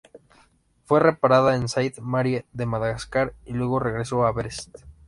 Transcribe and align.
Fue 0.83 0.99
reparada 0.99 1.55
en 1.55 1.67
Sainte-Marie 1.69 2.47
de 2.53 2.65
Madagascar 2.65 3.35
y 3.45 3.53
luego 3.53 3.77
regresó 3.79 4.25
a 4.25 4.31
Brest. 4.31 4.77